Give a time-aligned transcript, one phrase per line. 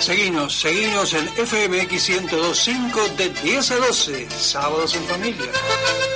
[0.00, 6.11] Seguinos, seguinos en FMX 1025 de 10 a 12, sábados en familia.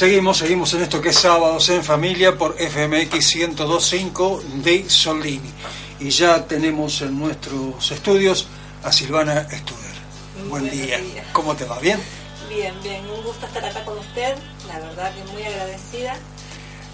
[0.00, 5.52] Seguimos, seguimos en esto que es Sábados en Familia por FMX 1025 de Solini.
[5.98, 8.46] Y ya tenemos en nuestros estudios
[8.82, 10.48] a Silvana Studer.
[10.48, 10.98] Buen día.
[11.34, 11.78] ¿Cómo te va?
[11.80, 12.00] ¿Bien?
[12.48, 13.04] Bien, bien.
[13.10, 14.36] Un gusto estar acá con usted.
[14.68, 16.16] La verdad que muy agradecida.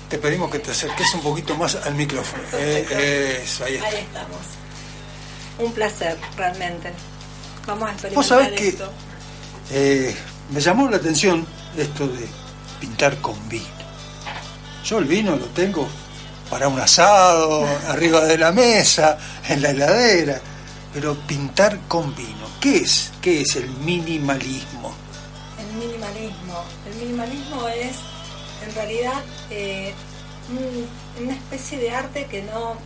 [0.09, 2.43] Te pedimos que te acerques un poquito más al micrófono.
[2.59, 4.41] Eh, ahí, estamos.
[5.61, 6.93] Un placer, realmente.
[7.69, 8.77] Vamos a experimentar ¿Vos sabés que
[9.71, 10.17] eh,
[10.51, 12.46] me llamó la atención esto de
[12.81, 13.67] pintar con vino.
[14.85, 15.89] Yo el vino lo tengo
[16.51, 19.19] para un asado, arriba de la mesa,
[19.49, 20.41] en la heladera,
[20.93, 23.13] pero pintar con vino, ¿qué es?
[23.21, 24.95] ¿Qué es el minimalismo?
[25.59, 27.97] El minimalismo, el minimalismo es
[28.67, 29.93] en realidad eh,
[31.21, 32.77] una especie de arte que no,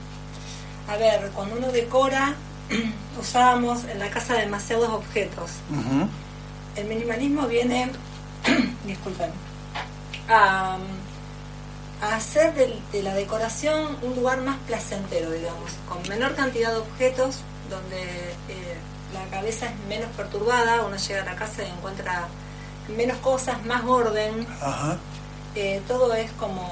[0.88, 2.34] a ver, cuando uno decora
[3.20, 5.50] usábamos en la casa demasiados objetos.
[6.77, 7.91] El minimalismo viene,
[8.86, 9.30] disculpen,
[10.31, 10.78] a,
[12.00, 18.03] hacer de, la decoración un lugar más placentero, digamos, con menor cantidad de objetos, donde
[18.48, 18.77] eh,
[19.12, 22.28] la cabeza es menos perturbada, uno llega a la casa y encuentra
[22.97, 24.47] menos cosas, más orden.
[25.54, 26.62] Eh, todo es como,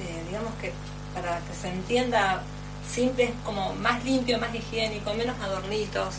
[0.00, 0.72] eh, digamos que
[1.14, 2.42] para que se entienda
[2.88, 6.14] simple, es como más limpio, más higiénico, menos adornitos.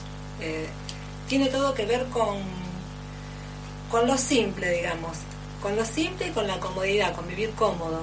[1.27, 2.37] tiene todo que ver con,
[3.89, 5.17] con lo simple, digamos
[5.63, 8.01] con lo simple y con la comodidad, con vivir cómodo.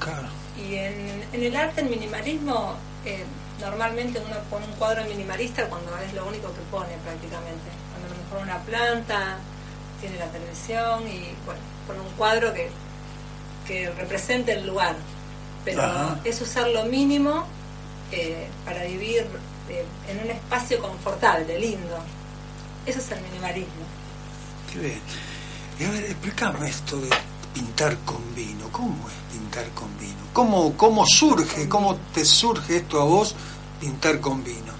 [0.00, 0.28] Claro.
[0.58, 2.74] Y en, el arte, el minimalismo,
[3.04, 3.24] eh,
[3.60, 7.70] normalmente uno pone un cuadro minimalista cuando es lo único que pone prácticamente.
[7.92, 9.38] Cuando a lo mejor una planta,
[10.00, 12.68] tiene la televisión y bueno, pone un cuadro que,
[13.68, 14.96] que represente el lugar.
[15.64, 15.82] Pero
[16.24, 17.44] es usar lo mínimo
[18.10, 19.26] eh, para vivir
[19.68, 21.98] eh, en un espacio confortable, lindo.
[22.84, 23.84] Eso es el minimalismo.
[24.72, 25.00] Qué bien.
[25.78, 27.10] Y a ver, explícame esto de
[27.52, 28.68] pintar con vino.
[28.72, 30.14] ¿Cómo es pintar con vino?
[30.32, 33.34] ¿Cómo, cómo surge, cómo te surge esto a vos,
[33.80, 34.72] pintar con vino?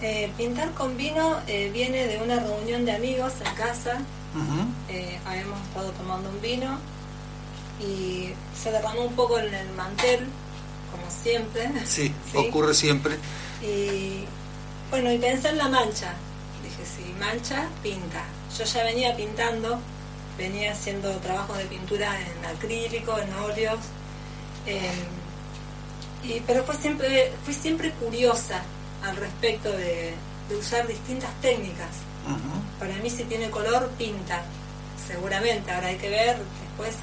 [0.00, 3.98] Eh, pintar con vino eh, viene de una reunión de amigos en casa.
[4.88, 6.78] Eh, habíamos estado tomando un vino
[7.80, 10.26] y se derramó un poco en el mantel,
[10.90, 11.70] como siempre.
[11.86, 13.16] Sí, ocurre siempre.
[13.60, 14.24] Y
[14.90, 16.14] bueno, y pensé en la mancha.
[16.62, 18.24] Dije, si mancha, pinta.
[18.56, 19.78] Yo ya venía pintando
[20.42, 23.78] venía haciendo trabajos de pintura en acrílico, en óleos,
[24.66, 25.12] em,
[26.24, 28.60] y, pero fue siempre, fui siempre curiosa
[29.04, 30.14] al respecto de,
[30.58, 31.88] usar distintas técnicas.
[32.78, 34.42] Para mí si tiene color, pinta,
[35.06, 36.94] seguramente, ahora hay que ver después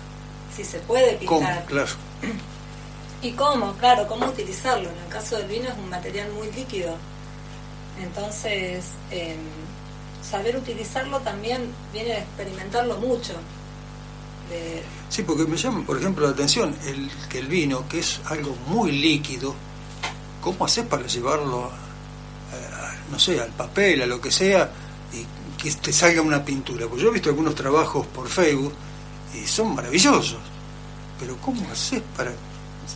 [0.56, 1.66] si se puede pintar.
[1.66, 1.90] Claro.
[3.24, 3.74] ¿Y cómo?
[3.78, 4.88] Claro, cómo utilizarlo.
[4.88, 6.96] En el caso del vino es un material muy líquido.
[8.00, 9.36] Entonces, eh,
[10.30, 13.34] saber utilizarlo también viene a experimentarlo mucho.
[15.10, 18.56] Sí, porque me llama, por ejemplo, la atención el, que el vino, que es algo
[18.68, 19.56] muy líquido,
[20.42, 21.72] ¿cómo haces para llevarlo,
[23.12, 24.72] no sé, al papel, a lo que sea,
[25.14, 26.88] y que te salga una pintura?
[26.88, 28.74] Porque yo he visto algunos trabajos por Facebook
[29.36, 30.40] y son maravillosos,
[31.20, 32.32] pero ¿cómo haces para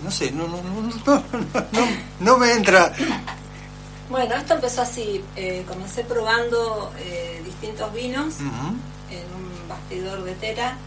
[0.04, 1.24] no sé, no, no, no, no,
[1.72, 1.88] no,
[2.20, 2.94] no me entra
[4.14, 5.26] bueno, esto empezó así.
[5.36, 10.78] Eh, comencé probando eh, distintos vinos en un bastidor de tela.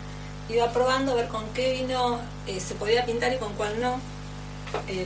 [0.48, 3.98] Iba probando a ver con qué vino eh, se podía pintar y con cuál no.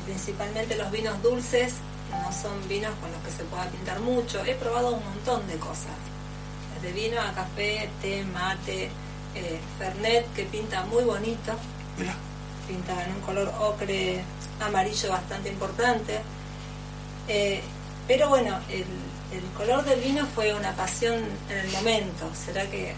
[0.05, 1.77] principalmente los vinos dulces
[2.11, 4.45] no son vinos con los que se pueda pintar mucho.
[4.45, 5.97] He probado un montón de cosas.
[6.75, 8.91] Desde vino a café, té, mate,
[9.79, 11.53] fernet, que pinta muy bonito.
[12.69, 14.23] Pinta en un color ocre
[14.61, 16.21] amarillo bastante importante.
[18.11, 18.85] Pero bueno, el,
[19.57, 21.15] color del vino fue una pasión
[21.49, 22.29] en el momento.
[22.35, 22.95] ¿Será que eh,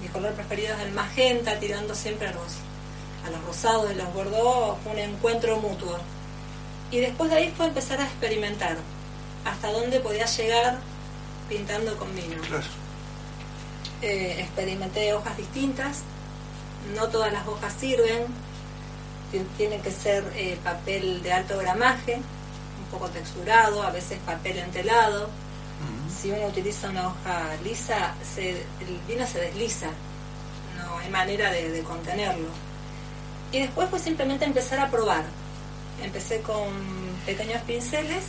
[0.00, 2.56] mi color preferido es el magenta, tirando siempre a los,
[3.24, 4.76] a los rosados y los bordeaux?
[4.82, 5.98] Fue un encuentro mutuo.
[6.90, 8.76] Y después de ahí fue empezar a experimentar
[9.44, 10.80] hasta dónde podía llegar
[11.48, 12.42] pintando con vino.
[14.02, 16.00] Eh, experimenté hojas distintas,
[16.96, 18.26] no todas las hojas sirven,
[19.56, 22.20] tiene que ser eh, papel de alto gramaje,
[22.92, 25.28] poco texturado, a veces papel entelado.
[26.20, 29.88] Si uno utiliza una hoja lisa, el vino se desliza,
[30.76, 32.48] no hay manera de, contenerlo.
[33.50, 35.24] Y después fue simplemente empezar a probar.
[36.00, 36.70] Empecé con
[37.26, 38.22] pequeños pinceles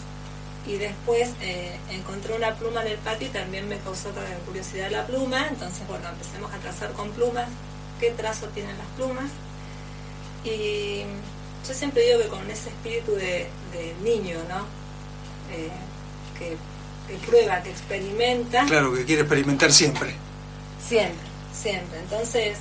[0.66, 4.10] y después eh, encontré una pluma en el patio y también me causó
[4.46, 7.48] curiosidad la pluma, entonces bueno, empecemos a trazar con plumas,
[8.00, 9.30] qué trazo tienen las plumas.
[10.46, 11.04] Y
[11.68, 13.48] yo siempre digo que con ese espíritu de,
[14.04, 14.66] niño, ¿no?
[15.52, 15.70] Eh,
[16.38, 16.58] que,
[17.26, 18.66] prueba, que experimenta.
[18.66, 20.16] Claro, que quiere experimentar siempre.
[20.86, 22.00] Siempre, siempre.
[22.00, 22.58] Entonces,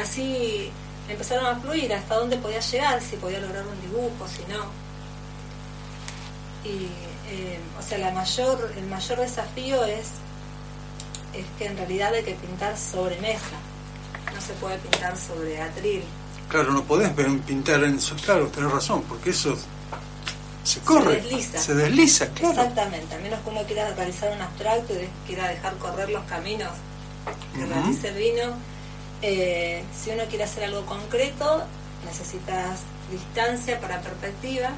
[0.00, 0.70] así
[1.08, 4.64] empezaron a fluir hasta dónde podía llegar, si podía lograr un dibujo, si no.
[6.64, 6.86] Y,
[7.30, 10.08] eh, o sea, la mayor, el mayor desafío es,
[11.34, 13.56] es que en realidad hay que pintar sobre mesa,
[14.34, 16.04] no se puede pintar sobre atril.
[16.50, 17.10] Claro, no podés
[17.46, 19.56] pintar en eso, claro, tenés razón, porque eso
[20.64, 22.60] se corre, se desliza, se desliza claro.
[22.60, 26.72] Exactamente, a menos que uno quiera realizar un abstracto y quiera dejar correr los caminos
[27.54, 28.54] que realice el vino.
[29.22, 31.62] Eh, si uno quiere hacer algo concreto,
[32.04, 32.80] necesitas
[33.12, 34.70] distancia para perspectiva.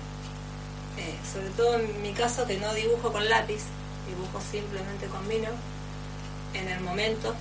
[0.99, 3.63] Eh, sobre todo en mi caso que no dibujo con lápiz,
[4.07, 5.49] dibujo simplemente con vino
[6.53, 7.35] en el momento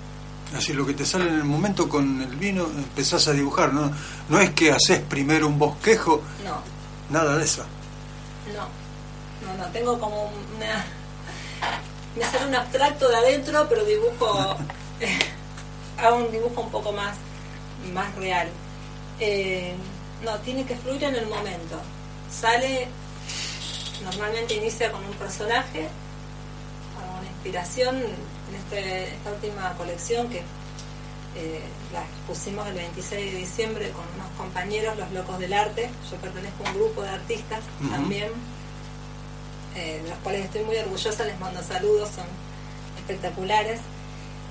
[0.55, 3.91] Así lo que te sale en el momento con el vino, empezás a dibujar, ¿no?
[4.27, 6.61] No es que haces primero un bosquejo, no.
[7.09, 7.63] nada de eso.
[8.53, 8.67] No,
[9.47, 10.85] no, no, tengo como una...
[12.17, 14.57] Me sale un abstracto de adentro, pero dibujo...
[15.97, 17.15] hago un dibujo un poco más,
[17.93, 18.49] más real.
[19.19, 19.73] Eh,
[20.23, 21.79] no, tiene que fluir en el momento.
[22.29, 22.87] Sale,
[24.03, 25.87] normalmente inicia con un personaje,
[26.95, 28.01] con una inspiración
[28.55, 30.43] este, esta última colección que
[31.33, 31.61] eh,
[31.93, 35.89] la expusimos el 26 de diciembre con unos compañeros, los locos del arte.
[36.09, 37.59] Yo pertenezco a un grupo de artistas
[37.89, 38.29] también,
[39.75, 42.25] eh, de los cuales estoy muy orgullosa, les mando saludos, son
[42.97, 43.79] espectaculares.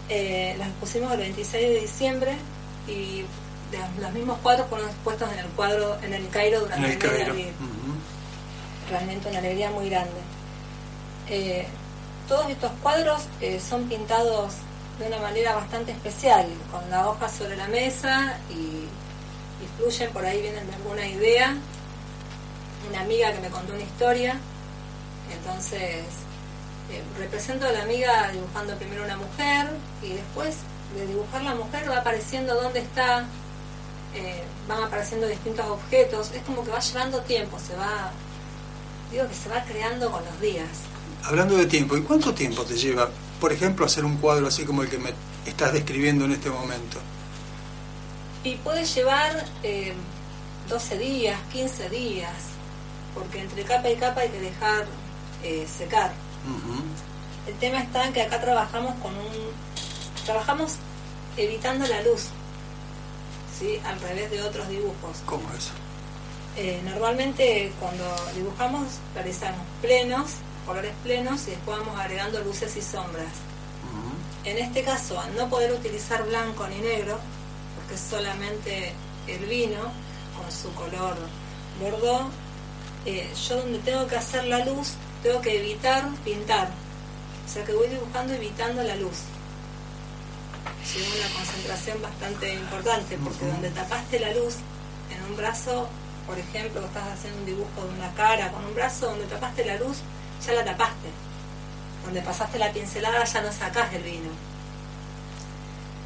[0.08, 2.36] Eh, las expusimos el 26 de diciembre
[2.88, 3.24] y
[4.00, 7.34] los mismos cuadros fueron expuestos en el cuadro en el Cairo durante el, Cairo.
[8.88, 10.20] Realmente una alegría muy grande.
[12.30, 14.52] Todos estos cuadros eh, son pintados
[15.00, 18.86] de una manera bastante especial, con la hoja sobre la mesa y,
[19.76, 21.56] fluyen, por ahí vienen alguna idea.
[22.88, 24.38] Una amiga que me contó una historia,
[25.32, 26.04] entonces
[26.92, 29.66] eh, represento a la amiga dibujando primero una mujer
[30.00, 30.58] y después
[30.94, 33.24] de dibujar la mujer va apareciendo dónde está,
[34.14, 38.12] eh, van apareciendo distintos objetos, es como que va llevando tiempo, se va,
[39.10, 40.89] digo que se va creando con los días
[41.24, 43.08] hablando de tiempo, ¿y cuánto tiempo te lleva,
[43.40, 45.12] por ejemplo, hacer un cuadro así como el que me
[45.46, 46.98] estás describiendo en este momento?
[48.44, 49.44] Y puede llevar
[50.68, 52.32] 12 eh, días, 15 días,
[53.14, 54.86] porque entre capa y capa hay que dejar
[55.42, 56.12] eh, secar.
[57.46, 59.50] El tema está en que acá trabajamos con un...
[60.24, 60.76] Trabajamos
[61.36, 62.28] evitando la luz,
[63.58, 63.80] ¿sí?
[63.84, 65.18] al revés de otros dibujos.
[65.26, 65.70] ¿Cómo es?
[66.56, 70.30] Eh, normalmente cuando dibujamos realizamos plenos
[70.66, 73.32] colores plenos y después vamos agregando luces y sombras.
[74.44, 77.18] En este caso, al no poder utilizar blanco ni negro,
[77.76, 78.94] porque es solamente
[79.26, 79.80] el vino
[80.36, 81.16] con su color
[81.78, 82.30] bordeaux,
[83.04, 86.70] eh, yo donde tengo que hacer la luz, tengo que evitar pintar.
[87.46, 89.18] O sea que voy dibujando evitando la luz.
[90.82, 94.56] Es una concentración bastante importante, porque donde tapaste la luz
[95.10, 95.88] en un brazo,
[96.26, 99.76] por ejemplo, estás haciendo un dibujo de una cara con un brazo, donde tapaste la
[99.76, 99.98] luz,
[100.46, 101.08] ya la tapaste.
[102.04, 104.30] Donde pasaste la pincelada ya no sacás el vino.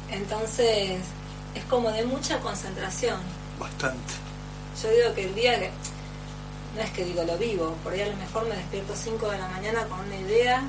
[0.09, 0.99] Entonces,
[1.55, 3.19] es como de mucha concentración.
[3.59, 4.13] Bastante.
[4.81, 5.71] Yo digo que el día que,
[6.75, 9.37] no es que digo lo vivo, por ahí a lo mejor me despierto 5 de
[9.37, 10.63] la mañana con una idea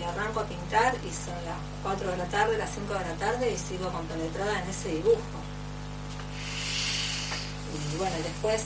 [0.00, 3.14] y arranco a pintar y son las 4 de la tarde, las 5 de la
[3.14, 5.18] tarde y sigo compenetrada en ese dibujo.
[7.92, 8.64] Y bueno, después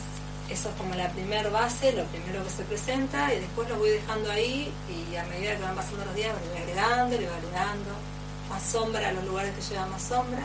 [0.50, 3.90] eso es como la primer base, lo primero que se presenta y después lo voy
[3.90, 7.36] dejando ahí y a medida que van pasando los días le voy agregando, le voy
[7.36, 7.90] agregando
[8.48, 10.42] más sombra a los lugares que llevan más sombra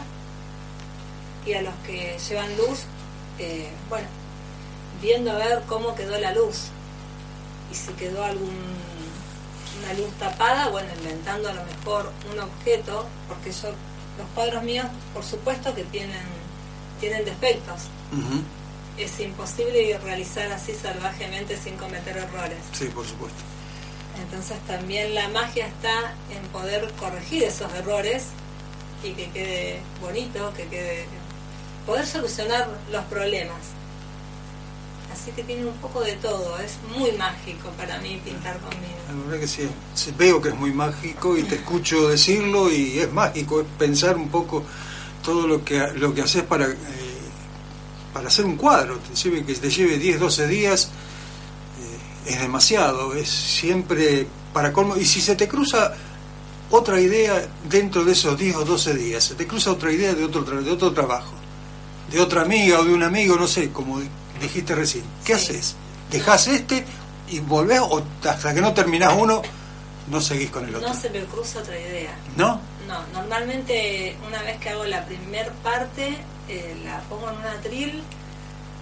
[1.45, 2.83] y a los que llevan luz,
[3.39, 4.07] eh, bueno,
[5.01, 6.67] viendo a ver cómo quedó la luz
[7.71, 8.77] y si quedó algún
[9.83, 13.69] una luz tapada, bueno, inventando a lo mejor un objeto, porque yo
[14.17, 16.37] los cuadros míos, por supuesto que tienen
[16.99, 17.89] tienen defectos
[18.97, 22.57] es imposible realizar así salvajemente sin cometer errores.
[22.73, 23.39] Sí, por supuesto.
[24.21, 28.25] Entonces también la magia está en poder corregir esos errores
[29.03, 31.05] y que quede bonito, que quede
[31.85, 33.57] poder solucionar los problemas.
[35.13, 38.97] Así que tiene un poco de todo, es muy mágico para mí pintar conmigo.
[39.07, 39.67] La verdad que sí,
[40.17, 44.29] veo que es muy mágico y te escucho decirlo y es mágico, es pensar un
[44.29, 44.63] poco
[45.23, 46.75] todo lo que lo que haces para eh,
[48.17, 50.85] para hacer un cuadro, te lleve, que te lleve 10, 12 días
[52.25, 55.93] eh, es demasiado, es siempre para colmo y si se te cruza
[56.71, 60.23] otra idea dentro de esos 10 o 12 días, se te cruza otra idea de
[60.23, 61.33] otro de otro trabajo,
[62.11, 64.01] de otra amiga o de un amigo, no sé, como
[64.41, 65.03] dijiste recién.
[65.23, 65.75] ¿Qué haces?
[66.09, 66.85] ¿Dejás este
[67.29, 69.43] y volvés o hasta que no terminás uno
[70.09, 70.89] no seguís con el otro?
[70.89, 72.17] No se me cruza otra idea.
[72.35, 72.59] ¿No?
[72.87, 76.17] No, normalmente una vez que hago la primer parte
[76.49, 78.03] eh, la pongo en un atril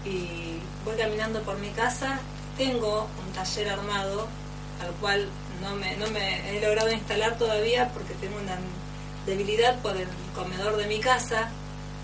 [0.03, 2.19] y voy caminando por mi casa.
[2.57, 4.27] Tengo un taller armado
[4.81, 5.27] al cual
[5.61, 8.57] no me, no me he logrado instalar todavía porque tengo una
[9.25, 11.49] debilidad por el comedor de mi casa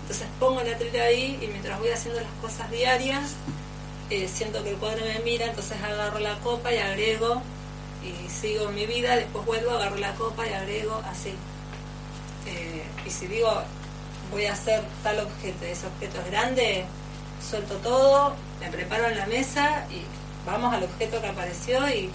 [0.02, 3.30] entonces pongo la trilla ahí y mientras voy haciendo las cosas diarias,
[4.10, 7.40] eh, siento que el cuadro me mira, entonces agarro la copa y agrego
[8.04, 11.30] y sigo mi vida, después vuelvo, agarro la copa y agrego así.
[12.46, 13.62] Eh, y si digo
[14.32, 16.84] voy a hacer tal objeto, ese objeto es grande,
[17.48, 20.02] suelto todo, me preparo en la mesa y
[20.44, 22.10] vamos al objeto que apareció y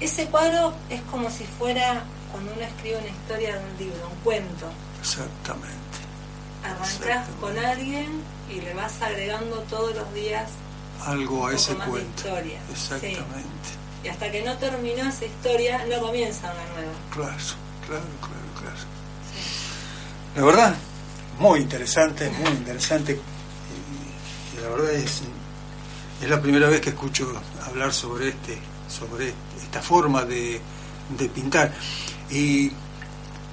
[0.00, 2.02] ese cuadro es como si fuera
[2.32, 4.66] cuando uno escribe una historia de un libro, un cuento.
[5.00, 5.82] Exactamente
[6.62, 10.50] arrancas con alguien y le vas agregando todos los días
[11.04, 12.28] algo a ese cuento.
[12.28, 12.60] Historia.
[12.70, 13.68] Exactamente.
[14.04, 16.92] Y hasta que no terminó esa historia, no comienza una nueva.
[17.10, 17.36] Claro,
[17.86, 18.76] claro, claro, claro.
[20.36, 20.74] La verdad,
[21.42, 23.18] muy interesante, muy interesante.
[24.54, 25.22] Y, la verdad es,
[26.22, 27.32] es la primera vez que escucho
[27.66, 28.58] hablar sobre este,
[28.88, 30.60] sobre esta forma de,
[31.18, 31.72] de pintar.
[32.30, 32.70] Y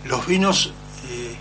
[0.06, 0.72] los vinos
[1.10, 1.36] eh,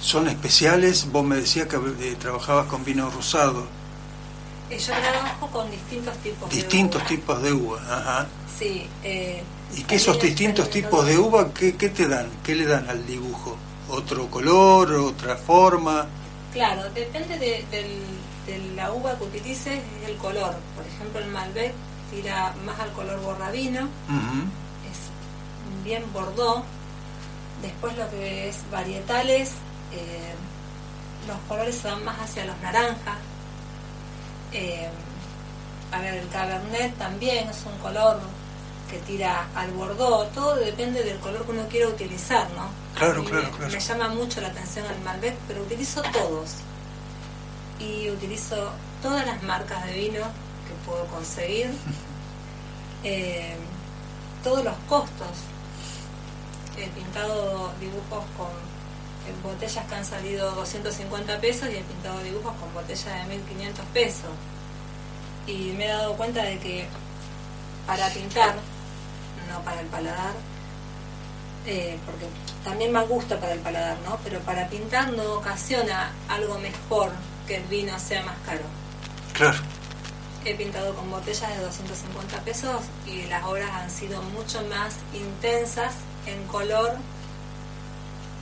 [0.00, 1.10] son especiales.
[1.10, 3.66] Vos me decías que eh, trabajabas con vino rosado.
[4.70, 7.08] Eh, yo trabajo con distintos tipos distintos de uva.
[7.08, 8.26] tipos de uva, ajá.
[8.58, 8.88] Sí.
[9.04, 9.42] Eh,
[9.76, 12.28] ¿Y qué esos distintos tipos de uva, qué, qué te dan?
[12.42, 13.56] ¿Qué le dan al dibujo?
[13.90, 16.06] ¿Otro color, otra forma?
[16.52, 18.02] Claro, depende de,
[18.74, 20.54] la uva que utilices el color.
[20.76, 21.72] Por ejemplo, el Malbec
[22.10, 23.88] tira más al color borrabino,
[24.90, 26.64] es bien bordó.
[27.62, 29.52] Después lo que es varietales
[29.92, 30.34] eh,
[31.26, 33.18] los colores se van más hacia los naranjas.
[34.52, 34.88] Eh,
[35.92, 38.20] a ver, el cabernet también es un color
[38.90, 42.79] que tira al bordó, todo depende del color que uno quiera utilizar, ¿no?
[42.94, 46.50] Claro, claro, me, Me llama mucho la atención el Malbec, pero utilizo todos.
[47.78, 51.70] Y utilizo todas las marcas de vino que puedo conseguir,
[53.04, 53.56] eh,
[54.44, 55.28] todos los costos.
[56.76, 58.70] He pintado dibujos con
[59.42, 64.30] botellas que han salido 250 pesos y he pintado dibujos con botellas de 1500 pesos.
[65.46, 66.86] Y me he dado cuenta de que
[67.86, 68.54] para pintar,
[69.50, 70.34] no para el paladar,
[71.66, 72.26] eh, porque
[72.64, 74.18] también me gusta para el paladar, ¿no?
[74.22, 77.10] Pero para pintar no ocasiona algo mejor
[77.46, 78.64] que el vino sea más caro.
[79.32, 79.58] Claro.
[80.44, 85.94] He pintado con botellas de 250 pesos y las obras han sido mucho más intensas
[86.26, 86.96] en color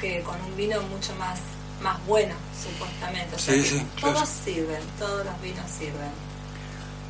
[0.00, 1.40] que con un vino mucho más,
[1.82, 3.36] más bueno, supuestamente.
[4.00, 6.28] todos sirven, todos los vinos sirven.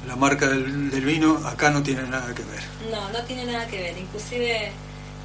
[0.06, 2.62] La marca del, vino acá no tiene nada que ver.
[2.90, 3.98] No, no tiene nada que ver.
[3.98, 4.72] Inclusive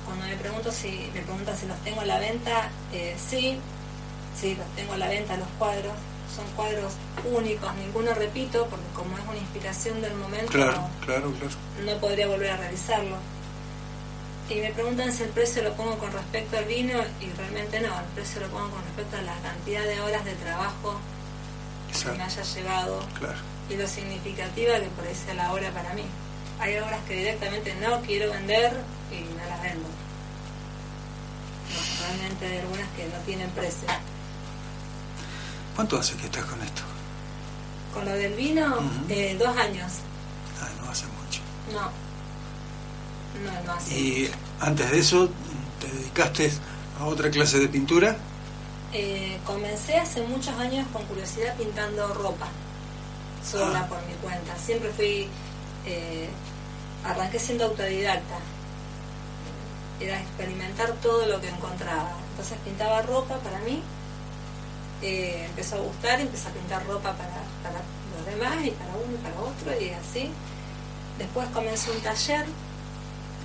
[0.05, 3.57] cuando me pregunto si me preguntan si los tengo a la venta, eh, sí,
[4.39, 5.93] sí, los tengo a la venta los cuadros.
[6.33, 6.93] Son cuadros
[7.31, 11.55] únicos, ninguno repito, porque como es una inspiración del momento, claro, claro, claro.
[11.86, 13.17] no podría volver a realizarlo
[14.50, 17.88] y me preguntan si el precio lo pongo con respecto al vino y realmente no,
[17.88, 21.00] el precio lo pongo con respecto a la cantidad de horas de trabajo
[21.91, 23.00] que me haya llevado
[23.69, 26.03] y lo significativa que por sea la hora para mí.
[26.60, 28.81] Hay obras que directamente no quiero vender
[29.12, 29.88] y no las vendo.
[32.00, 33.88] realmente hay algunas que no tienen precio.
[35.75, 36.81] ¿Cuánto hace que estás con esto?
[37.93, 38.77] Con lo del vino,
[39.10, 39.91] eh, dos años.
[40.62, 41.41] Ah, no hace mucho.
[41.74, 42.03] No.
[43.91, 44.29] ¿Y
[44.60, 45.29] antes de eso
[45.79, 46.51] te dedicaste
[47.00, 48.15] a otra clase de pintura?
[48.91, 52.48] Eh, comencé hace muchos años con curiosidad pintando ropa,
[53.43, 53.88] sola ah.
[53.88, 54.55] por mi cuenta.
[54.57, 55.27] Siempre fui,
[55.85, 56.29] eh,
[57.03, 58.37] arranqué siendo autodidacta.
[59.99, 62.11] Era experimentar todo lo que encontraba.
[62.31, 63.81] Entonces pintaba ropa para mí,
[65.01, 67.81] eh, empezó a gustar, empecé a pintar ropa para, para
[68.15, 70.31] los demás y para uno y para otro y así.
[71.17, 72.45] Después comenzó un taller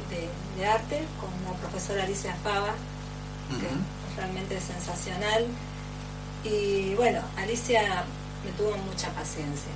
[0.08, 2.74] de, arte con la profesora Alicia Fava,
[3.48, 5.46] que es realmente sensacional.
[6.44, 8.04] Y bueno, Alicia
[8.44, 9.72] me tuvo mucha paciencia,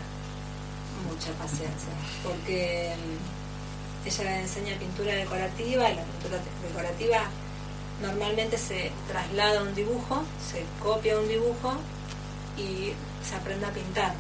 [1.02, 1.92] mucha paciencia,
[2.22, 7.20] porque mm, ella enseña pintura decorativa y la pintura decorativa
[8.00, 11.74] normalmente se traslada un dibujo, se copia un dibujo
[12.56, 12.92] y
[13.26, 14.14] se aprende a pintar.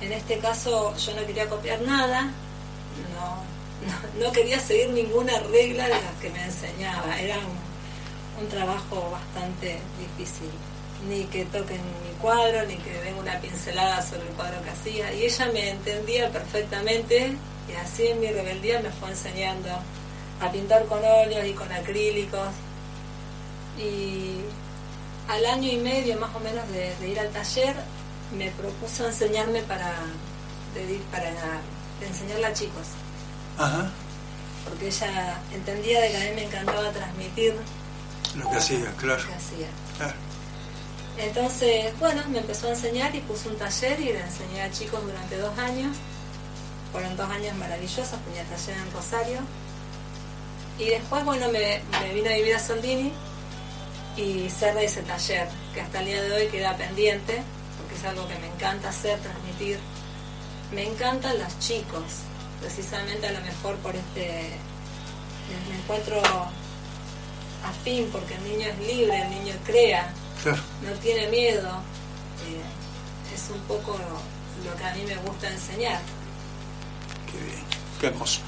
[0.00, 2.30] En este caso yo no quería copiar nada,
[3.14, 7.36] no, no, quería seguir ninguna regla de las que me enseñaba, era
[8.40, 10.50] un trabajo bastante difícil
[11.08, 15.12] ni que toquen mi cuadro, ni que den una pincelada sobre el cuadro que hacía.
[15.12, 17.36] Y ella me entendía perfectamente
[17.68, 19.70] y así en mi rebeldía me fue enseñando
[20.40, 22.48] a pintar con óleos y con acrílicos.
[23.78, 24.40] Y
[25.28, 27.76] al año y medio más o menos de, ir al taller
[28.36, 29.92] me propuso enseñarme para,
[30.74, 31.30] de, para
[32.00, 32.86] enseñarle a chicos.
[34.68, 37.54] Porque ella entendía de que a mí me encantaba transmitir
[38.36, 39.22] lo que hacía, claro.
[39.22, 39.68] Lo que hacía.
[39.98, 40.31] Claro.
[41.18, 45.02] Entonces, bueno, me empezó a enseñar y puso un taller y le enseñé a chicos
[45.02, 45.96] durante dos años.
[46.90, 49.40] Fueron dos años maravillosos, tenía taller en Rosario.
[50.78, 51.82] Y después, bueno, me,
[52.14, 53.12] vine a vivir a Soldini
[54.16, 57.42] y cerré ese taller, que hasta el día de hoy queda pendiente,
[57.78, 59.78] porque es algo que me encanta hacer, transmitir.
[60.72, 62.02] Me encantan los chicos,
[62.60, 64.56] precisamente a lo mejor por este
[65.68, 66.22] me encuentro
[67.64, 70.12] afín, porque el niño es libre, el niño crea,
[70.50, 71.68] no tiene miedo.
[72.48, 76.00] Eh, es un poco lo, que a mí me gusta enseñar.
[77.30, 77.64] Qué bien,
[78.00, 78.40] qué hermoso.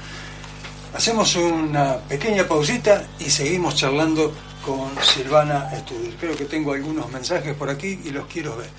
[0.93, 4.33] Hacemos una pequeña pausita y seguimos charlando
[4.65, 6.11] con Silvana Estudio.
[6.19, 8.69] Creo que tengo algunos mensajes por aquí y los quiero ver.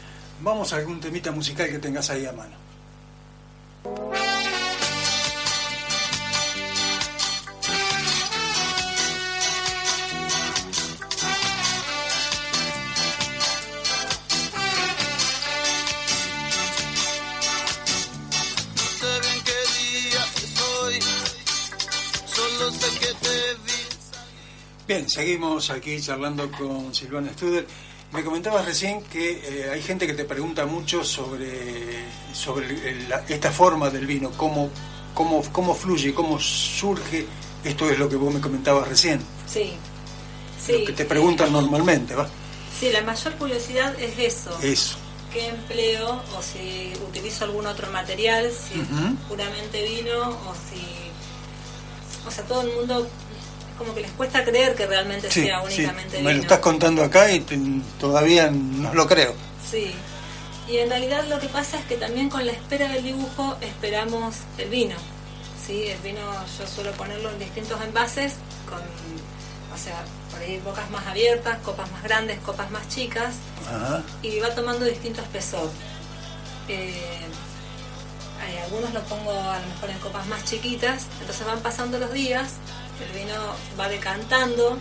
[0.41, 2.57] Vamos a algún temita musical que tengas ahí a mano.
[24.87, 27.67] Bien, seguimos aquí charlando con Silvana Studer.
[28.13, 32.69] Me comentabas recién que eh, hay gente que te pregunta mucho sobre, sobre
[33.29, 34.71] esta forma del vino, cómo,
[35.13, 37.27] cómo, cómo fluye, cómo surge.
[37.65, 39.21] Esto es lo que vos me comentabas recién.
[39.53, 39.73] Sí,
[40.65, 40.79] sí.
[40.79, 42.29] Lo que te preguntan normalmente, ¿va?
[42.79, 44.57] Sí, la mayor curiosidad es eso.
[44.63, 44.99] Eso.
[45.33, 48.81] ¿Qué empleo o si utilizo algún otro material, si
[49.29, 50.87] puramente vino o si...
[52.25, 53.09] O sea, todo el mundo
[53.77, 56.23] como que les cuesta creer que realmente sea únicamente sí.
[56.23, 57.41] Me lo estás contando acá y
[57.99, 59.35] todavía no lo creo.
[59.71, 59.93] Sí.
[60.69, 64.37] Y en realidad lo que pasa es que también con la espera del dibujo esperamos
[64.59, 64.97] el vino.
[65.65, 65.87] ¿sí?
[65.89, 66.21] El vino
[66.59, 68.35] yo suelo ponerlo en distintos envases,
[68.69, 73.35] con, o sea, por ahí bocas más abiertas, copas más grandes, copas más chicas,
[74.23, 75.71] y va tomando distinto espesor.
[76.69, 77.21] Eh,
[78.65, 82.49] algunos lo pongo a lo mejor en copas más chiquitas, entonces van pasando los días
[83.05, 83.35] el vino
[83.79, 84.79] va decantando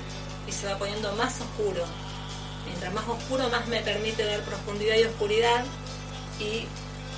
[0.48, 1.84] y se va poniendo más oscuro.
[2.66, 5.64] Mientras más oscuro, más me permite ver profundidad y oscuridad.
[6.40, 6.66] Y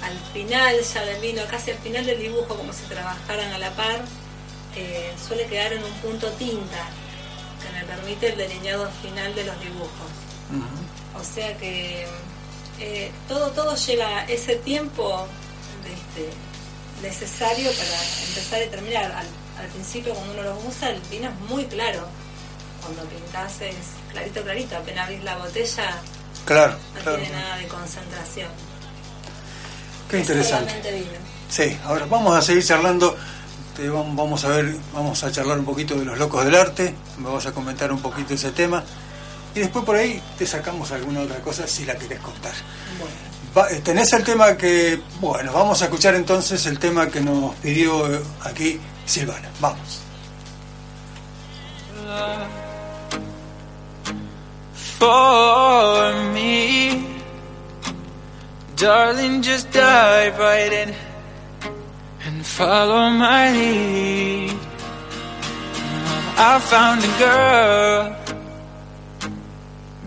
[0.03, 3.71] al final ya del vino, casi al final del dibujo, como si trabajaran a la
[3.71, 4.03] par,
[4.75, 6.89] eh, suele quedar en un punto tinta,
[7.61, 10.11] que me permite el delineado final de los dibujos.
[11.19, 12.05] O sea que
[12.79, 15.25] eh, todo, todo lleva ese tiempo
[15.83, 16.29] este,
[17.01, 19.11] necesario para empezar y terminar.
[19.11, 19.27] Al,
[19.59, 22.07] al principio cuando uno los usa el vino es muy claro.
[22.81, 23.75] Cuando pintas es
[24.11, 24.77] clarito, clarito.
[24.77, 25.99] Apenas abrís la botella
[26.45, 28.49] claro, no tiene nada de concentración.
[30.09, 31.05] Qué interesante.
[31.49, 33.17] Sí, ahora vamos a seguir charlando.
[34.15, 36.93] vamos a ver, vamos a charlar un poquito de los locos del arte.
[37.17, 38.83] Me vas a comentar un poquito ese tema.
[39.53, 42.53] Y después por ahí te sacamos alguna otra cosa si la querés contar.
[43.71, 48.13] Eh, tenés el tema que, bueno, vamos a escuchar entonces el tema que nos pidió
[48.13, 49.49] eh, aquí Silvana.
[49.59, 50.03] Vamos.
[54.73, 57.05] For me,
[58.75, 60.93] darling, just dive right in
[62.25, 64.51] and follow my lead.
[66.39, 68.15] I found a girl,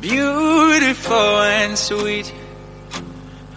[0.00, 2.32] beautiful and sweet.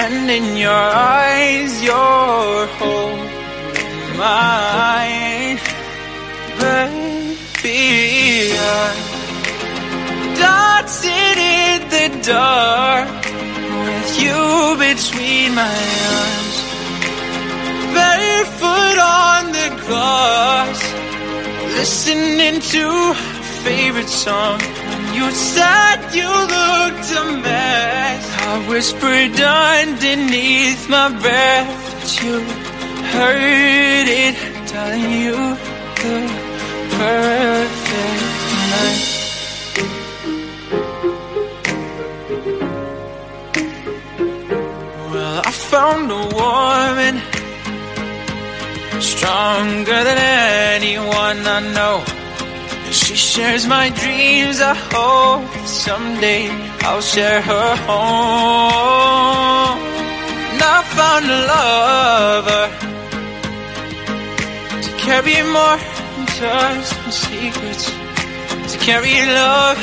[0.00, 5.58] And in your eyes, you're holding mine.
[6.60, 8.98] Baby, I'm
[10.44, 13.08] dancing in the dark
[13.86, 14.40] with you
[14.86, 15.78] between my
[16.18, 16.56] arms.
[17.96, 20.80] Barefoot on the grass,
[21.76, 23.14] listening to
[23.64, 24.77] favorite song.
[25.18, 32.34] You said you looked a mess, I whispered underneath my breath, but you
[33.14, 34.36] heard it,
[34.68, 35.36] telling you
[36.02, 36.16] the
[36.98, 38.22] perfect
[38.72, 39.02] night.
[45.10, 47.14] Well, I found a woman
[49.00, 50.18] stronger than
[50.76, 52.04] anyone I know.
[52.90, 54.60] She shares my dreams.
[54.60, 56.48] I hope someday
[56.80, 59.78] I'll share her home.
[60.52, 62.66] And I found a lover
[64.84, 65.78] to carry more
[66.16, 67.84] than just secrets,
[68.72, 69.78] to carry love,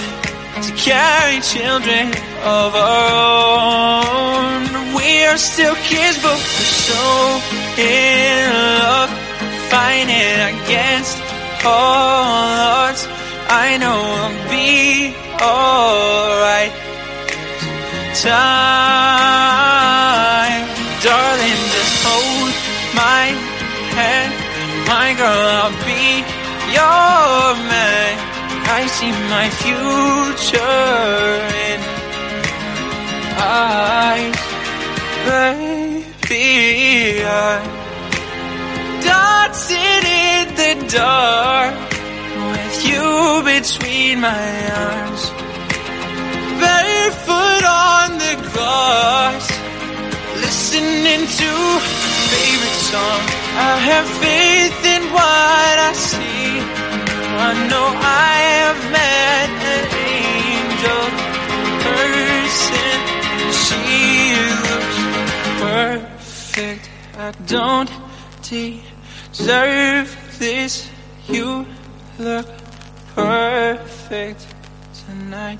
[0.66, 2.08] to carry children
[2.44, 3.08] of our
[4.02, 4.96] own.
[4.96, 7.42] We are still kids, but we're so
[7.78, 8.50] in
[8.82, 9.12] love,
[9.70, 11.25] fighting against
[11.66, 13.08] all odds.
[13.50, 16.74] I know I'll be alright.
[18.96, 19.36] Time,
[21.04, 22.54] darling, just hold
[22.96, 23.24] my
[23.98, 24.34] hand,
[24.88, 25.46] my girl.
[25.62, 26.06] I'll be
[26.78, 28.14] your man.
[28.68, 30.66] I see my future
[31.70, 31.80] in
[33.38, 34.40] eyes,
[35.30, 36.06] baby.
[37.22, 37.85] In
[40.90, 41.76] dark
[42.52, 44.48] with you between my
[44.88, 45.24] arms,
[46.62, 49.46] barefoot on the grass,
[50.44, 51.52] listening to
[52.32, 53.22] favorite song.
[53.58, 56.52] I have faith in what I see.
[57.48, 57.88] I know
[58.28, 59.84] I have met an
[60.18, 61.06] angel
[61.88, 62.98] person.
[63.64, 63.86] She
[64.66, 65.00] looks
[65.66, 66.84] perfect.
[67.18, 67.92] I don't
[68.42, 70.08] deserve
[70.40, 70.90] this.
[71.28, 71.66] You
[72.20, 72.48] look
[73.16, 74.46] perfect
[75.08, 75.60] tonight.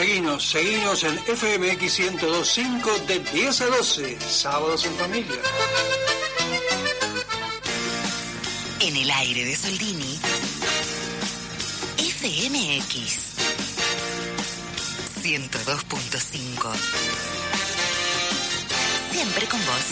[0.00, 5.42] Seguinos, seguinos en FMX 1025 de 10 a 12, Sábados en Familia.
[8.80, 10.18] En el aire de Soldini,
[11.98, 13.18] FMX
[15.22, 16.72] 102.5.
[19.12, 19.84] Siempre con vos.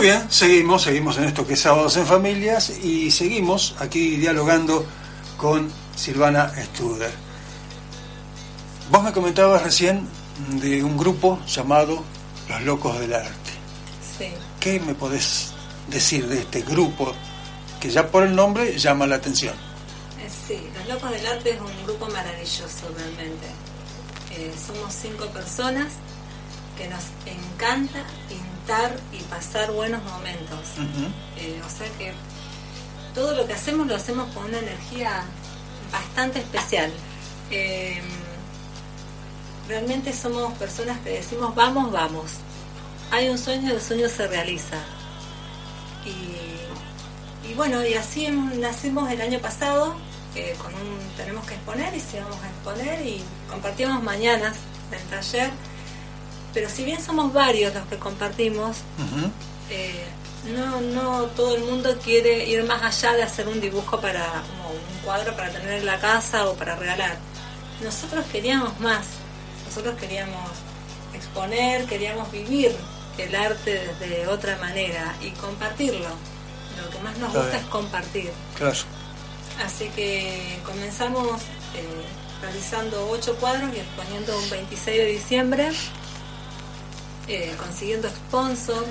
[0.00, 4.86] Muy bien, seguimos, seguimos en esto que es Sábados en Familias y seguimos aquí dialogando
[5.36, 7.12] con Silvana Struder.
[8.90, 10.08] Vos me comentabas recién
[10.52, 12.02] de un grupo llamado
[12.48, 13.50] Los Locos del Arte.
[14.18, 14.28] Sí.
[14.58, 15.52] ¿Qué me podés
[15.90, 17.12] decir de este grupo
[17.78, 19.54] que ya por el nombre llama la atención?
[20.18, 23.48] Eh, Sí, Los Locos del Arte es un grupo maravilloso realmente.
[24.30, 25.88] Eh, somos cinco personas
[26.78, 28.02] que nos encanta
[29.12, 30.60] y pasar buenos momentos.
[31.36, 32.12] Eh, o sea que
[33.14, 35.24] todo lo que hacemos lo hacemos con una energía
[35.90, 36.92] bastante especial.
[37.50, 38.00] Eh,
[39.66, 42.30] realmente somos personas que decimos vamos, vamos.
[43.10, 44.78] Hay un sueño, el sueño se realiza.
[46.04, 49.96] Y, y bueno, y así nacimos el año pasado,
[50.36, 54.54] eh, con un, tenemos que exponer y se vamos a exponer y compartimos mañanas
[54.92, 55.50] del taller.
[56.52, 58.78] Pero si bien somos varios los que compartimos,
[59.70, 60.04] eh,
[60.56, 64.70] no, no todo el mundo quiere ir más allá de hacer un dibujo para como
[64.70, 67.16] un cuadro para tener en la casa o para regalar.
[67.82, 69.06] Nosotros queríamos más.
[69.66, 70.50] Nosotros queríamos
[71.14, 72.74] exponer, queríamos vivir
[73.18, 76.08] el arte desde otra manera y compartirlo.
[76.82, 78.30] Lo que más nos gusta es compartir.
[78.56, 78.78] Claro.
[79.64, 81.42] Así que comenzamos
[81.76, 81.84] eh,
[82.40, 85.70] realizando ocho cuadros y exponiendo un 26 de diciembre,
[87.34, 88.84] eh, consiguiendo sponsor,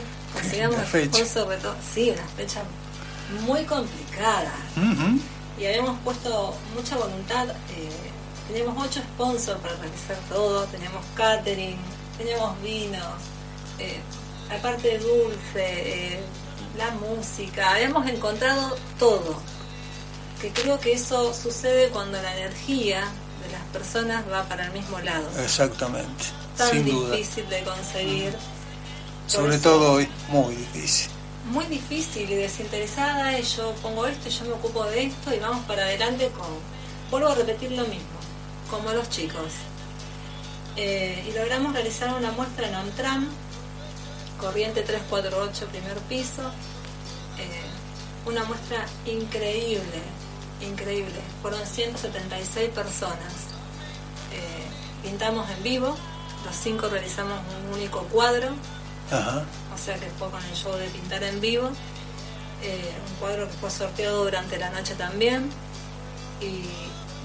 [0.86, 1.26] fecha.
[1.26, 1.76] sponsor todo.
[1.94, 2.62] Sí, una fecha
[3.46, 4.54] muy complicada.
[5.60, 7.50] Y habíamos puesto mucha voluntad.
[7.50, 7.90] eh,
[8.48, 11.78] teníamos ocho sponsors para realizar todo, teníamos catering,
[12.18, 13.06] teníamos vinos,
[13.78, 14.00] eh,
[14.58, 15.36] aparte de dulce,
[16.16, 16.20] eh,
[16.78, 19.40] la música, habíamos encontrado todo.
[20.42, 23.02] Que creo que eso sucede cuando la energía
[23.44, 25.28] de las personas va para el mismo lado.
[25.44, 26.26] Exactamente.
[26.60, 27.16] Tan Sin duda.
[27.16, 28.32] difícil de conseguir.
[28.34, 31.10] Por Sobre eso- todo hoy, muy difícil.
[31.46, 35.40] muy difícil y desinteresada y yo pongo esto y yo me ocupo de esto y
[35.40, 36.48] vamos para adelante con
[37.10, 38.20] vuelvo a repetir lo mismo
[38.70, 39.52] como los chicos
[40.76, 43.28] Eh, y logramos realizar una muestra en Amtram
[44.40, 46.44] corriente 348 primer piso
[47.40, 47.62] Eh,
[48.26, 50.02] una muestra increíble
[50.62, 53.34] increíble fueron 176 personas
[54.32, 54.66] Eh,
[55.04, 55.96] pintamos en vivo
[56.46, 58.50] los cinco realizamos un único cuadro
[59.12, 59.44] Ajá.
[59.74, 61.70] o sea que fue con el show de pintar en vivo,
[62.62, 65.50] eh, un cuadro que fue sorteado durante la noche también
[66.42, 66.64] y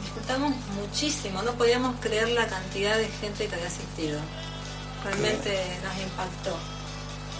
[0.02, 4.20] disfrutamos muchísimo, no podíamos creer la cantidad de gente que había asistido,
[5.02, 6.56] realmente nos impactó.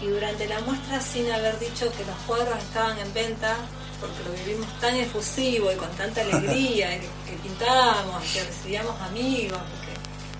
[0.03, 3.57] Y durante la muestra, sin haber dicho que los cuadros estaban en venta,
[4.01, 9.61] porque lo vivimos tan efusivo y con tanta alegría, que, que pintábamos, que recibíamos amigos,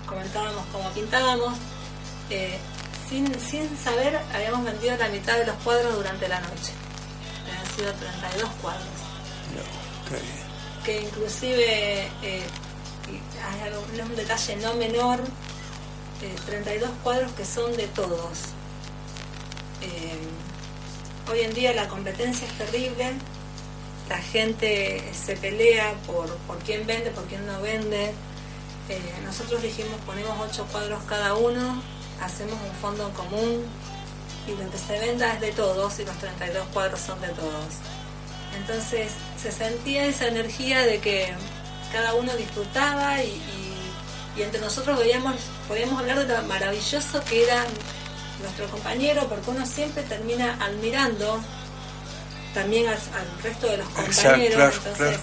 [0.07, 1.53] comentábamos cómo pintábamos,
[2.29, 2.57] eh,
[3.09, 6.73] sin, sin saber habíamos vendido la mitad de los cuadros durante la noche.
[7.47, 8.83] Habían sido 32 cuadros
[9.55, 10.45] No, qué bien.
[10.83, 12.43] que inclusive eh,
[13.43, 15.19] hay un detalle no menor,
[16.21, 18.39] eh, 32 cuadros que son de todos.
[19.81, 23.13] Eh, hoy en día la competencia es terrible,
[24.09, 28.13] la gente se pelea por, por quién vende, por quién no vende.
[28.89, 31.81] Eh, nosotros dijimos ponemos 8 cuadros cada uno,
[32.21, 33.65] hacemos un fondo en común
[34.47, 37.65] y lo que se venda es de todos y los 32 cuadros son de todos.
[38.57, 41.33] Entonces se sentía esa energía de que
[41.91, 45.33] cada uno disfrutaba y, y- y entre nosotros veíamos,
[45.67, 47.63] podíamos hablar de lo maravilloso que era
[48.41, 51.39] nuestro compañero, porque uno siempre termina admirando
[52.53, 54.55] también al, al resto de los Exacto, compañeros.
[54.55, 55.19] claro, entonces,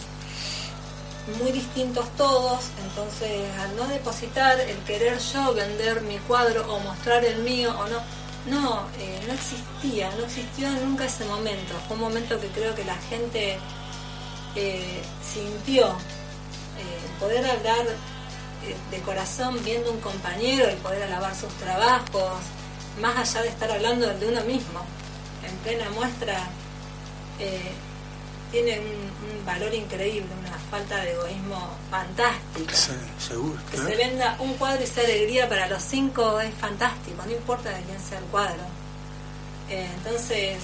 [1.40, 7.24] muy distintos todos, entonces al no depositar el querer yo vender mi cuadro o mostrar
[7.24, 8.00] el mío o no,
[8.46, 11.74] no, eh, no existía, no existió nunca ese momento.
[11.86, 13.56] Fue un momento que creo que la gente
[14.56, 17.86] eh, sintió eh, poder hablar
[18.90, 22.40] de corazón viendo un compañero y poder alabar sus trabajos,
[23.00, 24.80] más allá de estar hablando de uno mismo.
[25.44, 26.48] En plena muestra
[28.52, 32.74] tiene un, un valor increíble, una falta de egoísmo fantástica.
[32.74, 32.92] Sí,
[33.28, 33.58] seguro.
[33.70, 37.68] Que se venda un cuadro y sea alegría para los cinco es fantástico, no importa
[37.70, 38.62] de quién sea el cuadro.
[39.68, 40.62] Eh, entonces,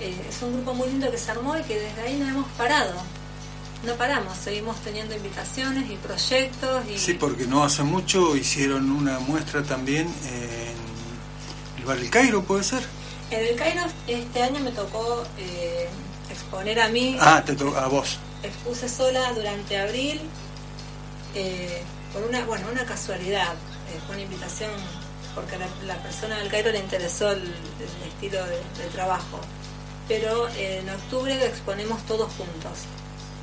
[0.00, 2.46] eh, es un grupo muy lindo que se armó y que desde ahí no hemos
[2.58, 2.92] parado.
[3.86, 9.18] No paramos, seguimos teniendo invitaciones y proyectos y Sí, porque no hace mucho hicieron una
[9.20, 12.82] muestra también en el Bar El Cairo, ¿puede ser?
[13.30, 15.88] en el Cairo este año me tocó eh,
[16.30, 18.18] exponer a mí, Ah, te a vos.
[18.42, 20.20] Expuse sola durante abril
[21.34, 24.70] eh, por una bueno una casualidad eh, fue una invitación
[25.34, 29.38] porque a la, la persona del Cairo le interesó el, el estilo de, de trabajo.
[30.08, 32.78] Pero eh, en octubre exponemos todos juntos.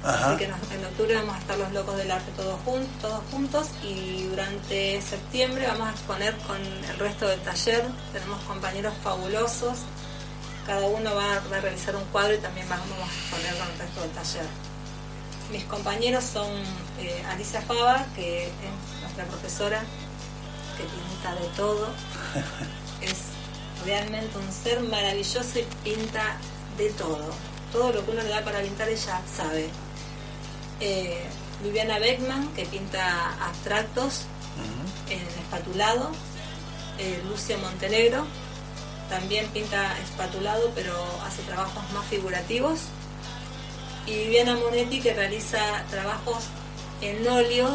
[0.03, 0.31] Ajá.
[0.31, 3.21] así que nos- en octubre vamos a estar los locos del arte todos, jun- todos
[3.31, 7.85] juntos y durante septiembre vamos a exponer con el resto del taller.
[8.11, 9.77] Tenemos compañeros fabulosos.
[10.65, 13.79] Cada uno va, va a realizar un cuadro y también vamos a exponer con el
[13.79, 14.45] resto del taller
[15.51, 16.49] mis compañeros son
[16.99, 18.51] eh, Alicia Fava, que es
[19.01, 19.81] nuestra profesora,
[20.77, 21.87] que pinta de todo.
[23.01, 23.17] es
[23.85, 26.37] realmente un ser maravilloso y pinta
[26.77, 27.31] de todo.
[27.71, 29.69] Todo lo que uno le da para pintar ella sabe.
[30.79, 31.23] Eh,
[31.63, 34.25] Viviana Beckman, que pinta abstractos
[35.09, 36.11] en espatulado.
[36.99, 38.25] Eh, Lucia Montenegro,
[39.09, 40.93] también pinta espatulado, pero
[41.25, 42.79] hace trabajos más figurativos
[44.07, 46.37] y Viviana Monetti que realiza trabajos
[47.01, 47.69] en óleo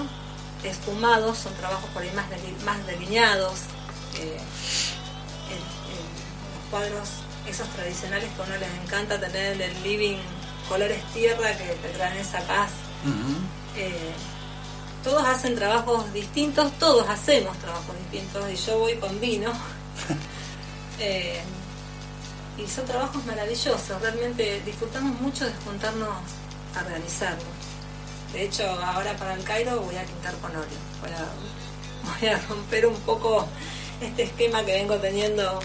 [0.64, 3.53] esfumados, son trabajos por ahí más, deli- más delineados,
[4.18, 4.38] eh,
[5.51, 5.59] el-
[6.55, 7.09] los cuadros
[7.49, 10.18] esos tradicionales que a uno les encanta tener en el living,
[10.68, 12.71] colores tierra que te traen esa paz.
[13.77, 14.12] Eh,
[15.03, 19.53] todos hacen trabajos distintos, todos hacemos trabajos distintos y yo voy con vino.
[21.01, 21.40] Eh,
[22.59, 26.09] y son trabajos maravillosos, realmente disfrutamos mucho de juntarnos
[26.77, 27.45] a realizarlos.
[28.33, 30.93] De hecho, ahora para el Cairo voy a pintar con óleo.
[32.21, 33.47] Voy a, romper un poco
[34.01, 35.61] este esquema que vengo teniendo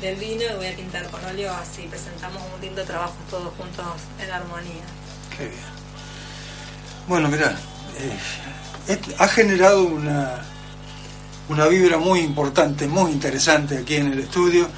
[0.00, 3.86] del vino y voy a pintar con óleo, así presentamos un lindo trabajo todos juntos
[4.20, 4.82] en armonía.
[5.36, 5.60] Qué bien.
[7.06, 7.56] Bueno, mira,
[9.16, 10.42] ha generado una,
[11.48, 14.68] una vibra muy importante, muy interesante aquí en el estudio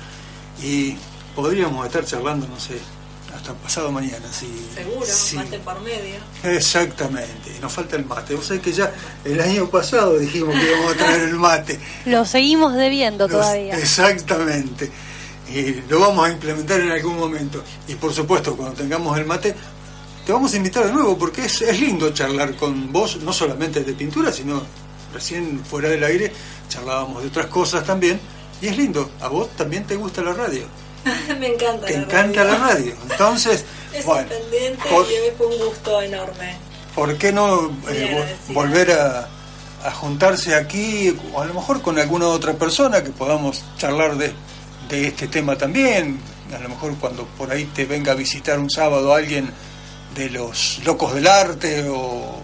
[0.63, 0.97] y
[1.35, 2.79] podríamos estar charlando, no sé,
[3.35, 4.27] hasta pasado mañana.
[4.33, 6.17] Si, Seguro, si- mate por medio.
[6.45, 8.35] Exactamente, y nos falta el mate.
[8.35, 8.93] Vos sabés que ya
[9.25, 11.81] el año pasado dijimos que íbamos a traer el mate.
[12.07, 13.77] Lo seguimos debiendo todavía.
[13.77, 14.91] Exactamente.
[15.53, 17.63] Y lo vamos a implementar en algún momento.
[17.87, 19.55] Y por supuesto, cuando tengamos el mate,
[20.25, 23.85] te vamos a invitar de nuevo, porque es, es lindo charlar con vos, no solamente
[23.85, 24.63] de pintura, sino
[25.13, 26.33] recién fuera del aire
[26.69, 28.19] charlábamos de otras cosas también.
[28.61, 30.63] Y es lindo, a vos también te gusta la radio,
[31.39, 31.87] Me encanta.
[31.87, 32.59] te la encanta radio.
[32.59, 32.95] la radio.
[33.11, 33.65] Entonces,
[33.95, 34.29] Es bueno,
[34.91, 36.57] por- y fue un gusto enorme.
[36.95, 39.29] ¿por qué no eh, volver a,
[39.85, 44.33] a juntarse aquí, o a lo mejor con alguna otra persona que podamos charlar de,
[44.89, 46.21] de este tema también?
[46.57, 49.51] A lo mejor cuando por ahí te venga a visitar un sábado alguien
[50.15, 52.43] de los locos del arte o,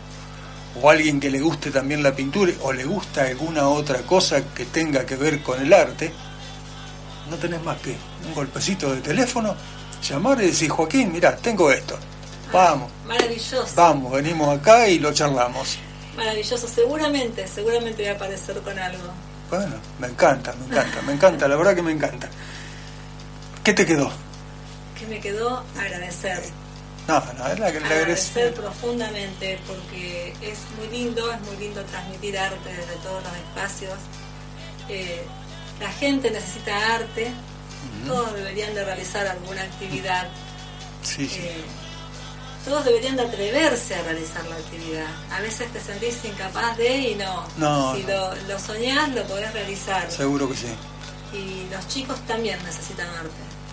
[0.80, 4.64] o alguien que le guste también la pintura o le gusta alguna otra cosa que
[4.66, 6.12] tenga que ver con el arte,
[7.28, 9.54] no tenés más que un golpecito de teléfono,
[10.08, 11.98] llamar y decir, Joaquín, mira, tengo esto,
[12.52, 12.90] vamos.
[13.06, 13.66] Maravilloso.
[13.74, 15.78] Vamos, venimos acá y lo charlamos.
[16.16, 16.68] Maravilloso.
[16.68, 19.04] Seguramente, seguramente voy a aparecer con algo.
[19.48, 22.28] Bueno, me encanta, me encanta, me encanta, la verdad que me encanta.
[23.64, 24.10] ¿Qué te quedó?
[24.98, 26.42] Que me quedó agradecer.
[27.08, 31.82] No, no, es la que le agradecer profundamente porque es muy lindo, es muy lindo
[31.84, 33.94] transmitir arte desde todos los espacios.
[34.88, 35.22] Eh,
[35.80, 37.32] la gente necesita arte,
[38.06, 40.28] todos deberían de realizar alguna actividad,
[41.02, 41.38] Sí, sí.
[41.42, 41.64] eh,
[42.64, 45.06] todos deberían de atreverse a realizar la actividad.
[45.32, 47.46] A veces te sentís incapaz de y no.
[47.56, 48.08] No, si no.
[48.08, 50.10] Lo, lo soñás, lo podés realizar.
[50.12, 50.66] Seguro que sí.
[51.32, 53.30] Y los chicos también necesitan arte.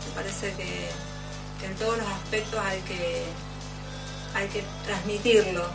[0.07, 0.89] Me parece que
[1.65, 3.23] en todos los aspectos hay que,
[4.35, 5.65] hay que transmitirlo.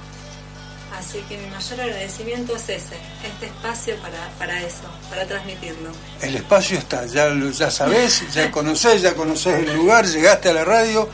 [0.98, 5.90] Así que mi mayor agradecimiento es ese, este espacio para, para eso, para transmitirlo.
[6.20, 10.52] El espacio está, ya, lo- ya sabés, ya conocés, ya conocés el lugar, llegaste a
[10.52, 11.08] la radio,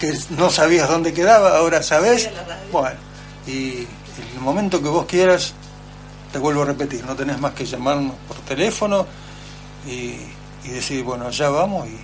[0.00, 2.24] que no sabías dónde quedaba, ahora sabés.
[2.72, 2.96] Bueno,
[3.46, 3.86] y
[4.34, 5.52] el momento que vos quieras,
[6.32, 9.06] te vuelvo a repetir, no tenés más que llamarnos por teléfono
[9.86, 10.16] y,
[10.64, 11.98] y decir, bueno, allá vamos y,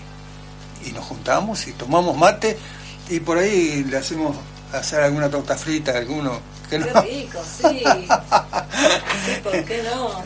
[0.87, 2.57] y nos juntamos y tomamos mate
[3.09, 4.37] y por ahí le hacemos
[4.73, 7.03] hacer alguna torta frita, alguno que Qué no.
[7.03, 7.83] rico, sí.
[9.27, 10.23] Sí, ¿por qué no?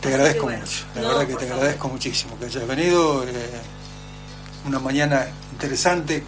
[0.00, 1.54] Te Así agradezco bueno, mucho, la no, verdad que te favor.
[1.54, 3.24] agradezco muchísimo que hayas venido.
[3.24, 3.30] eh,
[4.66, 6.16] una mañana interesante.
[6.18, 6.22] eh,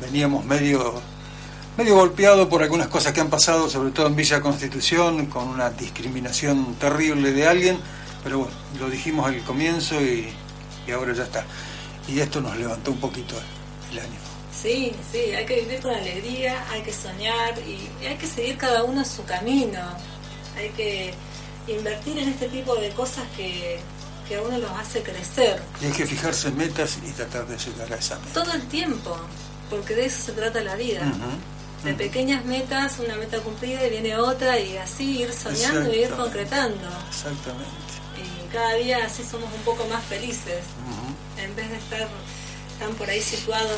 [0.00, 1.00] veníamos medio
[1.76, 5.70] medio golpeado por algunas cosas que han pasado, sobre todo en Villa Constitución, con una
[5.70, 7.78] discriminación terrible de alguien,
[8.22, 10.32] pero bueno, lo dijimos al comienzo y,
[10.86, 11.44] y ahora ya está.
[12.08, 13.34] Y esto nos levantó un poquito
[13.90, 14.24] el ánimo.
[14.52, 18.84] Sí, sí, hay que vivir con alegría, hay que soñar y, hay que seguir cada
[18.84, 19.80] uno su camino.
[20.56, 21.14] Hay que
[21.66, 23.80] invertir en este tipo de cosas que,
[24.28, 27.56] que a uno los hace crecer Y hay que fijarse en metas y tratar de
[27.58, 28.44] llegar a esa meta.
[28.44, 29.16] todo el tiempo,
[29.68, 31.02] porque de eso se trata la vida.
[31.82, 36.10] De pequeñas metas, una meta cumplida y viene otra y así ir soñando y ir
[36.10, 36.88] concretando.
[37.10, 37.68] Exactamente.
[38.16, 40.64] Y cada día así somos un poco más felices.
[41.44, 42.08] En vez de estar
[42.78, 43.70] tan por ahí situados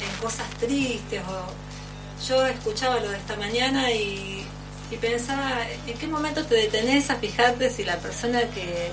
[0.00, 1.22] en, en cosas tristes.
[1.28, 2.26] O...
[2.28, 4.46] Yo escuchaba lo de esta mañana y,
[4.90, 8.92] y pensaba, ¿en qué momento te detenés a fijarte si la persona que,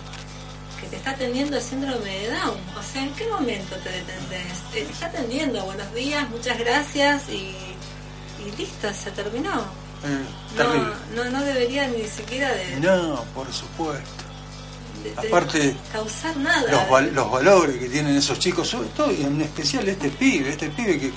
[0.81, 2.57] que te está atendiendo es síndrome de Down?
[2.77, 4.57] O sea, ¿en qué momento te detenés?
[4.73, 7.53] Eh, Te está atendiendo, buenos días, muchas gracias y,
[8.43, 9.62] y listo, se terminó.
[10.03, 10.25] Eh.
[10.57, 14.24] No, no, no debería ni siquiera de, No, por supuesto.
[15.18, 16.70] Aparte, causar nada.
[16.72, 20.50] Los, val- los valores que tienen esos chicos, sobre todo y en especial este pibe,
[20.50, 21.12] este pibe que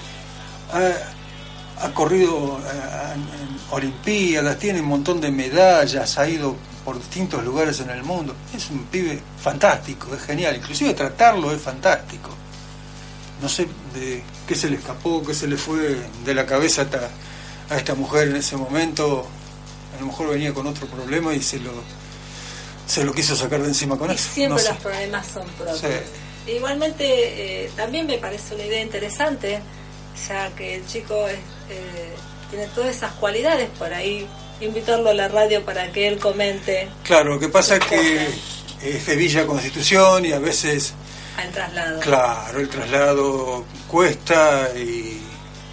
[0.73, 6.55] ha, ha corrido eh, en, Olimpiadas, tiene un montón de medallas, ha ido
[6.85, 8.35] por distintos lugares en el mundo.
[8.55, 10.57] Es un pibe fantástico, es genial.
[10.57, 12.29] Inclusive tratarlo es fantástico.
[13.41, 16.87] No sé de qué se le escapó, qué se le fue de la cabeza
[17.71, 19.27] a esta mujer en ese momento.
[19.97, 21.71] A lo mejor venía con otro problema y se lo,
[22.87, 24.29] se lo quiso sacar de encima con Y eso.
[24.33, 24.69] siempre No sé.
[24.71, 25.79] los problemas son propios.
[25.81, 26.51] Sí.
[26.53, 29.61] Igualmente, eh, también me parece una idea interesante,
[30.29, 31.37] ya que el chico es,
[31.71, 32.15] eh,
[32.51, 34.27] tiene todas esas cualidades, por ahí
[34.61, 38.29] invitarlo a la radio para que él comente Claro, lo que pasa es que
[38.83, 40.93] es de Villa Constitución y a veces,
[41.37, 42.01] al traslado.
[42.01, 45.21] claro, el traslado cuesta y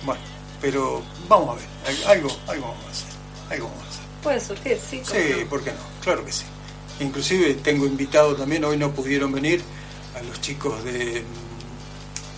[0.04, 0.22] bueno,
[0.62, 1.68] pero vamos a ver,
[2.06, 3.08] al- algo, algo vamos a hacer,
[3.52, 4.04] algo vamos a hacer.
[4.24, 5.02] Puede surgir, sí.
[5.04, 5.50] Sí, no.
[5.50, 5.78] ¿por qué no?
[6.04, 6.46] Claro que sí.
[7.00, 9.62] Inclusive tengo invitado también, hoy no pudieron venir,
[10.18, 11.24] a los chicos de...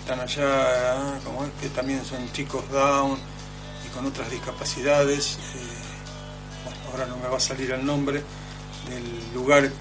[0.01, 3.18] Están allá, como es, que también son chicos down
[3.86, 5.38] y con otras discapacidades.
[5.55, 5.59] eh,
[6.66, 8.22] bueno, ahora no me va a salir el nombre
[8.89, 9.72] del lugar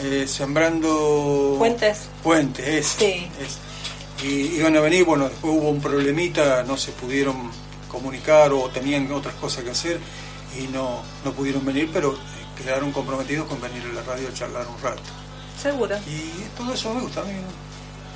[0.00, 1.56] eh, sembrando...
[1.58, 2.08] Puentes.
[2.22, 2.86] Puente, es.
[2.98, 3.28] Sí.
[3.40, 3.58] es.
[4.24, 7.50] Y iban a venir, bueno, después hubo un problemita, no se pudieron
[7.88, 9.98] comunicar o tenían otras cosas que hacer
[10.58, 14.34] y no, no pudieron venir, pero eh, quedaron comprometidos con venir a la radio a
[14.34, 15.02] charlar un rato.
[15.60, 15.96] Seguro.
[16.06, 17.32] Y todo eso me gusta a mí,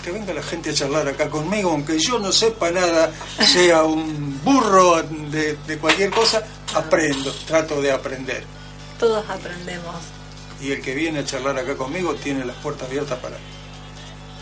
[0.03, 3.13] que venga la gente a charlar acá conmigo, aunque yo no sepa nada,
[3.45, 6.43] sea un burro de, de cualquier cosa,
[6.75, 8.45] aprendo, trato de aprender.
[8.99, 9.95] Todos aprendemos.
[10.61, 13.37] Y el que viene a charlar acá conmigo tiene las puertas abiertas para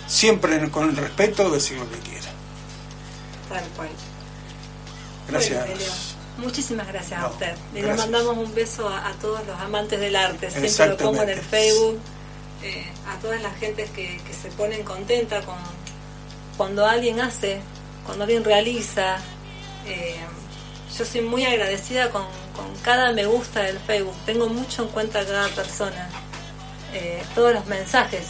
[0.07, 2.31] siempre con el respeto decir lo que quiera.
[3.49, 3.89] Tal cual.
[5.29, 5.67] Gracias.
[5.67, 5.81] Bueno,
[6.39, 7.55] muchísimas gracias a usted.
[7.75, 10.51] Y le mandamos un beso a, a todos los amantes del arte.
[10.51, 11.41] Siempre lo pongo en el.
[11.41, 11.99] Facebook.
[12.63, 15.57] eh, a todas las gentes que, que se ponen contenta con
[16.57, 17.61] cuando alguien hace,
[18.07, 19.17] cuando alguien realiza.
[19.87, 20.17] eh,
[20.97, 22.23] yo soy muy agradecida con,
[22.55, 24.15] con cada me gusta del Facebook.
[24.27, 26.09] Tengo mucho en cuenta a cada persona.
[26.93, 28.27] Eh, todos los mensajes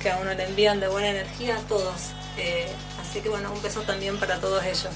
[0.00, 1.92] que a uno le envían de buena energía, todos.
[2.38, 2.66] Eh,
[3.02, 4.88] así que bueno, un beso también para todos ellos.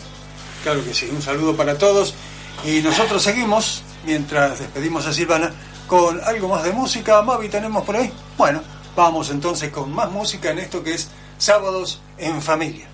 [0.66, 2.12] Claro que sí, un saludo para todos.
[2.64, 5.54] Y nosotros seguimos, mientras despedimos a Silvana,
[5.86, 7.22] con algo más de música.
[7.22, 8.12] Mavi, ¿tenemos por ahí?
[8.36, 8.62] Bueno,
[8.96, 11.08] vamos entonces con más música en esto que es
[11.38, 12.88] Sábados en Familia.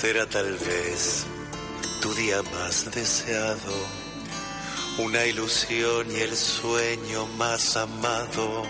[0.00, 1.26] Será tal vez
[2.00, 3.74] tu día más deseado,
[4.96, 8.62] una ilusión y el sueño más amado.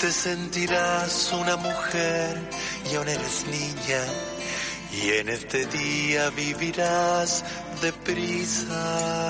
[0.00, 2.50] Te sentirás una mujer
[2.90, 4.02] y aún eres niña,
[4.90, 7.44] y en este día vivirás
[7.80, 9.28] deprisa.